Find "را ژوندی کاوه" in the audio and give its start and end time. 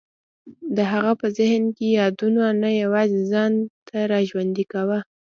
4.11-4.99